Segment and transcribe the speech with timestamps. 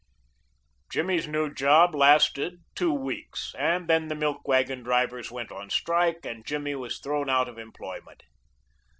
[0.91, 6.25] Jimmy's new job lasted two weeks, and then the milk wagon drivers went on strike
[6.25, 8.23] and Jimmy was thrown out of employment.